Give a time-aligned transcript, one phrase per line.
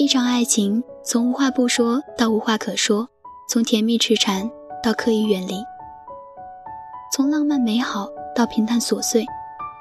[0.00, 3.08] 一场爱情，从无话不说到无话可说，
[3.48, 4.48] 从甜蜜痴缠
[4.80, 5.54] 到刻意远离，
[7.12, 9.26] 从浪漫美好到平淡琐碎，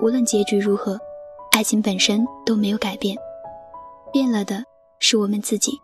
[0.00, 0.98] 无论结局如何，
[1.52, 3.16] 爱情本身都没有改变，
[4.12, 4.64] 变了的
[4.98, 5.80] 是我们自己。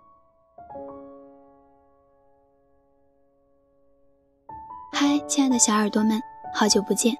[4.98, 6.18] 嗨，亲爱的小耳朵们，
[6.54, 7.14] 好久不见！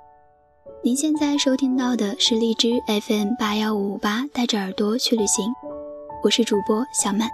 [0.83, 5.53] 您现在收听到的是荔枝 FM 八幺五五八，带着耳朵去旅行。
[6.23, 7.29] 我是主播小曼，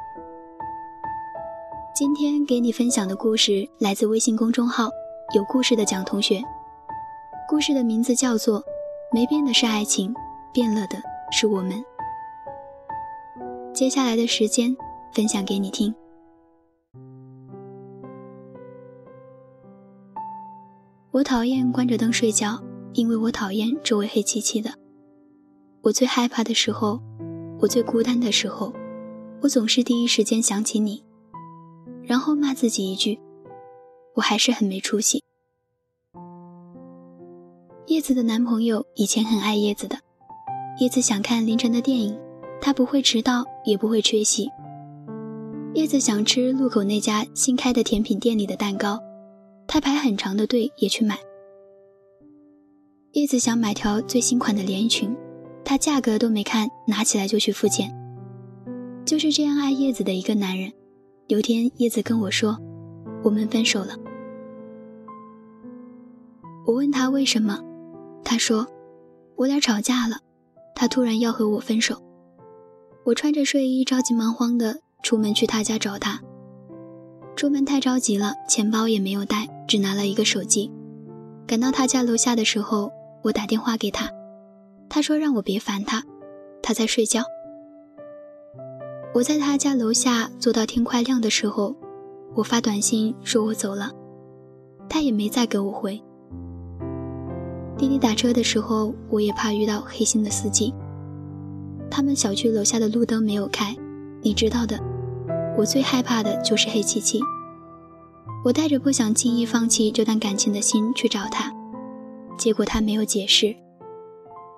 [1.95, 4.89] 今天给你分享的故事来自微信公众号
[5.33, 6.43] “有故事的蒋同学”。
[7.49, 8.61] 故事的名字叫做
[9.13, 10.13] 《没变的是爱情，
[10.53, 11.01] 变了的
[11.31, 11.85] 是我们》。
[13.73, 14.77] 接下来的时间
[15.13, 15.95] 分享给你听。
[21.13, 22.59] 我讨厌关着灯睡觉，
[22.95, 24.73] 因为我讨厌周围黑漆漆的。
[25.83, 27.03] 我最害怕的时候，
[27.61, 28.73] 我最孤单的时候。
[29.43, 31.05] 我总是第一时间想起你，
[32.05, 33.19] 然后骂自己一句
[34.15, 35.23] ：“我还是很没出息。”
[37.89, 39.99] 叶子的男朋友以前很爱叶子的，
[40.79, 42.17] 叶子想看凌晨的电影，
[42.61, 44.49] 他不会迟到，也不会缺席。
[45.75, 48.99] 叶子想吃路口那家新开的甜品店里的蛋糕，
[49.67, 51.19] 他排很长的队也去买。
[53.13, 55.15] 叶子想买条最新款的连衣裙，
[55.65, 57.93] 他价格都没看，拿起来就去付钱。
[59.05, 60.73] 就是这样爱叶子的一个男人。
[61.29, 62.59] 有天，叶子跟我说
[63.23, 63.97] ：“我们分手了。”
[66.67, 67.59] 我问他为什么，
[68.23, 68.67] 他说
[69.37, 70.19] ：“我俩吵架了，
[70.75, 72.03] 他突然要和我分手。”
[73.05, 76.21] 我穿着睡衣，着急忙慌的出门去他家找他。
[77.35, 80.71] 出门太着急了，钱包也没有带，只拿了一个手机。
[81.47, 82.93] 赶到他家楼下的时候，
[83.23, 84.11] 我打电话给他，
[84.91, 86.03] 他说让我别烦他，
[86.63, 87.23] 他在睡觉。
[89.15, 91.75] 我在他家楼下坐到天快亮的时候，
[92.35, 93.91] 我发短信说我走了，
[94.91, 95.99] 他也没再给我回。
[97.79, 100.75] 滴滴打车的时候，我也怕遇到黑心的司机。
[101.91, 103.75] 他们小区楼下的路灯没有开，
[104.21, 104.79] 你知道的，
[105.57, 107.19] 我最害怕的就是黑漆漆。
[108.45, 111.53] 我带着不想轻易放弃这段感情的心去找他，
[112.37, 113.55] 结果他没有解释，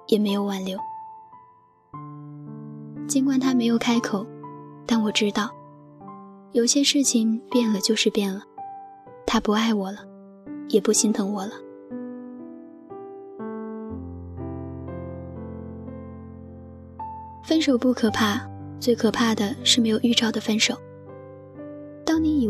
[0.07, 0.79] 也没有挽留。
[3.07, 4.27] 尽管他没有开口。
[4.87, 5.51] 但我知道，
[6.53, 8.43] 有些事情变了就是变了，
[9.27, 10.01] 他不爱我了，
[10.69, 11.53] 也不心疼我了。
[17.43, 18.47] 分手不可怕，
[18.79, 20.77] 最可怕的是没有预兆的分手。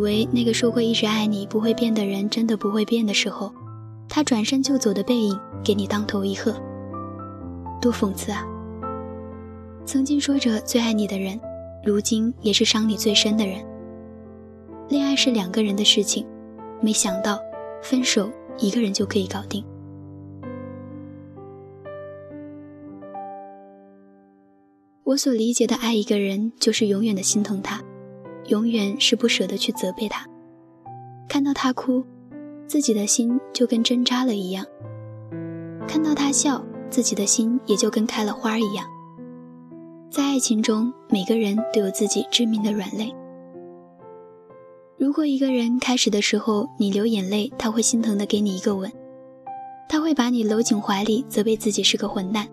[0.04, 3.50] 以为那个说过一直爱你、不会变的人真的不会变的时候，
[4.06, 6.54] 他转身就走的背影给你当头一喝，
[7.80, 8.46] 多讽刺啊！
[9.86, 11.40] 曾经说着最爱你的人。
[11.82, 13.64] 如今也是伤你最深的人。
[14.90, 16.26] 恋爱是两个人的事情，
[16.82, 17.38] 没想到
[17.82, 19.64] 分手一个人就可以搞定。
[25.04, 27.82] 我所理解的爱一个人，就是永远的心疼他，
[28.48, 30.26] 永远是不舍得去责备他。
[31.28, 32.04] 看到他哭，
[32.66, 34.64] 自己的心就跟针扎了一样；
[35.86, 38.86] 看到他笑，自己的心也就跟开了花一样。
[40.10, 43.12] 在爱情中，每个人都有自己致命的软肋。
[44.96, 48.92] 如果一个人开始的时候你流眼泪，他会心疼的给你一个吻，
[49.88, 52.48] 他会把你搂进怀里，责备自己是个混蛋。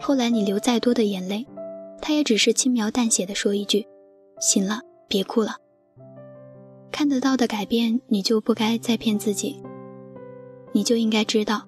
[0.00, 1.46] 后来你流再多的眼泪，
[2.02, 3.86] 他也只是轻描淡写的说一句
[4.38, 5.56] ：“行了，别哭了。”
[6.92, 9.62] 看得到的改变，你就不该再骗自己。
[10.72, 11.62] 你就应该知道，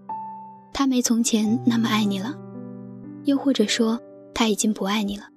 [0.72, 2.34] 他没从前那么爱你了，
[3.24, 4.00] 又或者说。
[4.38, 5.30] 他已经不爱你了。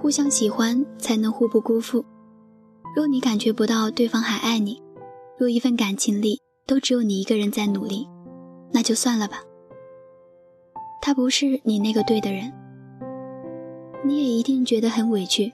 [0.00, 2.04] 互相喜欢才能互不辜负。
[2.96, 4.82] 若你感觉不到对方还爱你，
[5.38, 8.08] 若一份感情里都只有你一个人在努力，
[8.72, 9.44] 那就算了吧。
[11.00, 12.52] 他不是你那个对的人，
[14.04, 15.52] 你也一定觉得很委屈。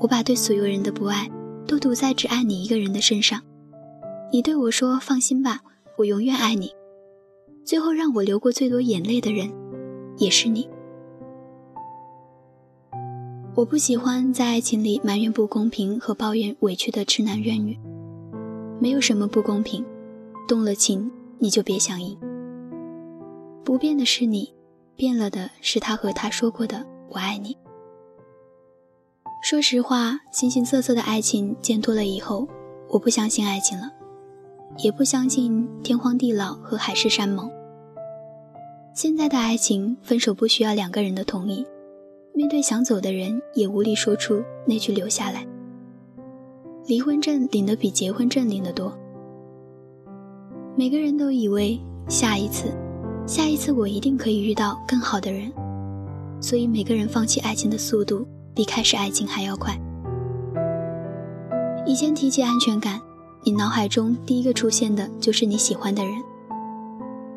[0.00, 1.28] 我把对所有人的不爱
[1.66, 3.40] 都赌在只爱你一个人的身上。
[4.32, 5.60] 你对我说：“放心吧，
[5.98, 6.70] 我永远爱你。”
[7.64, 9.50] 最后让我流过最多眼泪的人，
[10.18, 10.68] 也是你。
[13.54, 17.78] 我不喜欢在爱情里埋怨不公平和抱怨委屈的痴男怨女。
[18.80, 19.84] 没有什么不公平，
[20.48, 22.16] 动了情你就别想赢。
[23.64, 24.54] 不变的是你，
[24.96, 27.56] 变了的是他和他说过的“我爱你”。
[29.42, 32.46] 说实话，形形色色的爱情见多了以后，
[32.90, 33.90] 我不相信爱情了，
[34.78, 37.50] 也不相信天荒地老和海誓山盟。
[38.94, 41.64] 现在的爱情，分手不需要两个人的同意，
[42.34, 45.46] 面对想走的人，也无力说出那句留下来。
[46.86, 48.92] 离婚证领的比结婚证领的多。
[50.76, 52.66] 每个人都以为下一次，
[53.26, 55.50] 下一次我一定可以遇到更好的人，
[56.42, 58.26] 所以每个人放弃爱情的速度。
[58.60, 59.74] 比开始爱情还要快。
[61.86, 63.00] 以前提起安全感，
[63.42, 66.12] 你脑海中第一个出现的就是你喜欢的人，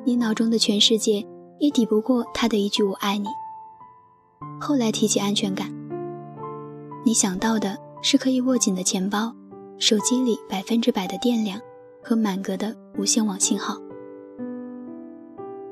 [0.04, 1.25] 你脑中的全世界
[1.62, 3.30] 也抵不过他的一句“我爱你”。
[4.60, 5.74] 后来提起安全感，
[7.06, 9.34] 你想到的是可以握紧的钱包，
[9.80, 11.58] 手机里百分之百的电量
[12.04, 13.78] 和满格的无线网信号。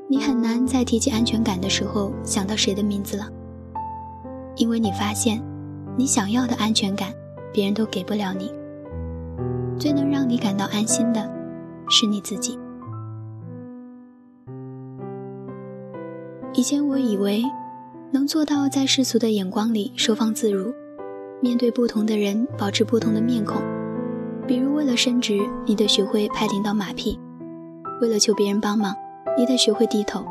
[0.08, 3.28] 你很难在提起安全感的时候想到谁的名字了。
[4.56, 5.42] 因为你发现，
[5.98, 7.14] 你想要的安全感，
[7.54, 8.52] 别人都给不了你。
[9.80, 11.32] 最能让你感到安心的，
[11.90, 12.60] 是你自己。
[16.54, 17.44] 以前我以为，
[18.12, 20.74] 能做到在世俗的眼光里收放自如，
[21.42, 23.62] 面对不同的人保持不同的面孔。
[24.46, 27.18] 比如，为了升职，你得学会拍领导马屁；
[28.02, 28.94] 为了求别人帮忙，
[29.38, 30.22] 你得学会低头；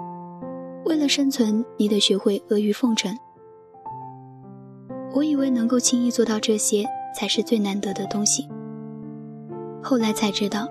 [0.85, 3.17] 为了生存，你得学会阿谀奉承。
[5.13, 8.49] 我以为能够轻易做到这些才是最难得的东西，
[9.83, 10.69] 后来才知道，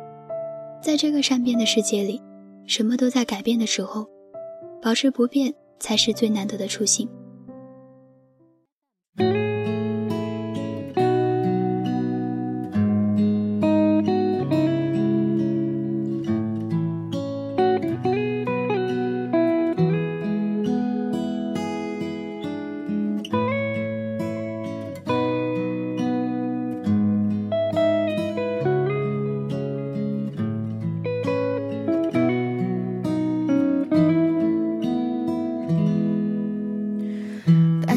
[0.82, 2.22] 在这个善变的世界里，
[2.66, 4.08] 什么都在改变的时候，
[4.82, 7.10] 保持不变才是最难得的初心。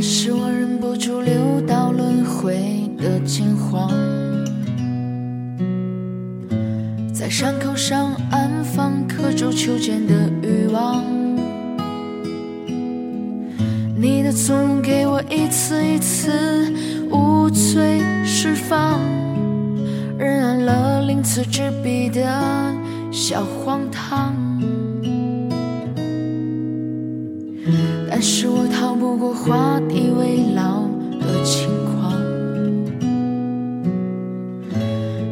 [0.05, 3.89] 是我忍不住流到轮回的金黄，
[7.15, 11.05] 在伤口上安放刻舟求剑的欲望，
[13.97, 16.73] 你的从容给我一次一次
[17.09, 18.99] 无罪释放，
[20.19, 22.21] 染染了鳞次栉比的
[23.13, 24.35] 小荒唐。
[28.25, 30.85] 是我逃不过画地为牢
[31.19, 32.13] 的情况，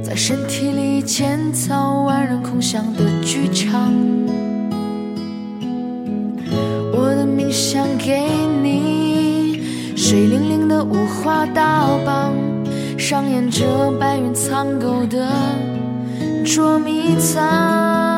[0.02, 2.00] 在身体里建造。
[2.42, 3.92] 空巷的剧场，
[6.92, 8.22] 我的命想给
[8.62, 9.62] 你，
[9.96, 12.34] 水灵灵的五花大绑，
[12.98, 13.64] 上演着
[13.98, 15.28] 白云苍狗的
[16.44, 18.09] 捉迷藏。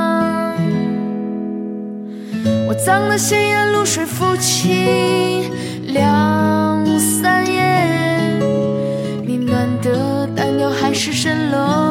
[2.68, 5.50] 我脏的鲜艳露水浮起
[5.88, 8.40] 两三夜，
[9.24, 11.81] 你暖的单调海市蜃楼。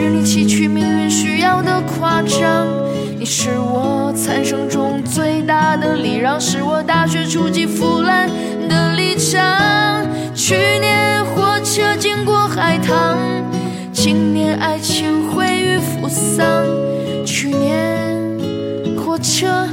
[0.00, 2.66] 是你崎岖命运需要的夸张。
[3.18, 8.26] 你是我残生中最大的礼让，是我大雪初霁腐烂
[8.66, 9.38] 的立场。
[10.34, 13.18] 去年火车经过海棠。
[13.92, 16.64] 今年爱情毁于扶桑，
[17.26, 18.16] 去年
[18.96, 19.68] 火车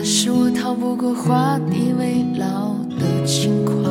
[0.00, 3.84] 但是我逃不过画地为牢的情况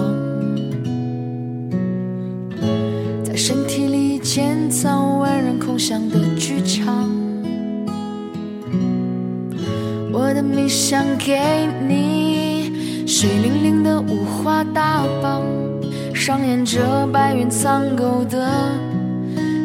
[3.26, 7.12] 在身体里建造万人空巷的剧场
[10.14, 15.42] 我的梦想给你水灵灵的五花大绑
[16.16, 18.50] 上演着白云苍狗的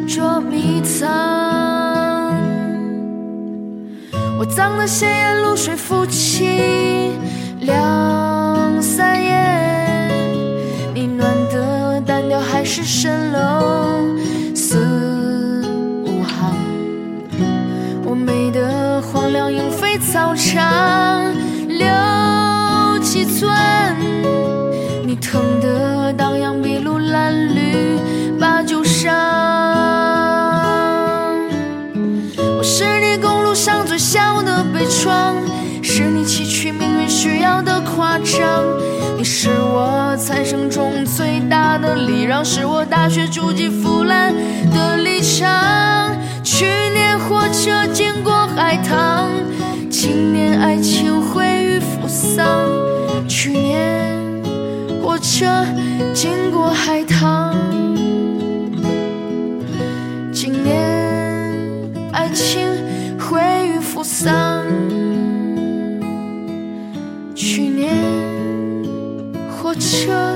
[0.05, 1.92] 捉迷藏
[4.37, 7.11] 我脏的鲜艳露水浮起
[7.61, 10.09] 两三夜，
[10.93, 14.03] 你暖的单调还是蜃楼
[14.55, 15.61] 四
[16.05, 16.55] 五行。
[18.03, 21.33] 我美的荒凉莺飞草长
[21.67, 21.87] 六。
[23.01, 23.53] 七寸，
[25.05, 25.92] 你疼得
[35.03, 35.35] 的悲怆，
[35.81, 38.63] 是你崎岖命运需要的夸张。
[39.17, 44.33] 你是我残生中最大的礼让，是我大学筑基腐烂
[44.73, 46.15] 的立场。
[46.43, 49.29] 去年火车经过海棠，
[49.89, 52.47] 今年爱情毁于扶桑。
[53.27, 54.17] 去年
[55.01, 55.65] 火车
[56.13, 57.55] 经过海棠，
[60.31, 62.67] 今年爱情
[63.19, 64.52] 毁于扶桑。
[69.93, 70.32] 车